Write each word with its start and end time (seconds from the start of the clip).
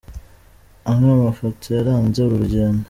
Amwe 0.89 1.05
mu 1.11 1.19
mafoto 1.27 1.65
yaranze 1.75 2.17
uru 2.21 2.41
rugendo 2.43 2.79